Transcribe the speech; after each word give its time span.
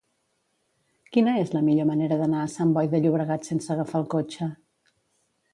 Quina 1.17 1.35
és 1.41 1.53
la 1.57 1.61
millor 1.67 1.87
manera 1.91 2.17
d'anar 2.23 2.41
a 2.45 2.49
Sant 2.55 2.73
Boi 2.79 2.91
de 2.95 3.03
Llobregat 3.05 3.47
sense 3.53 3.73
agafar 3.77 4.03
el 4.05 4.11
cotxe? 4.19 4.53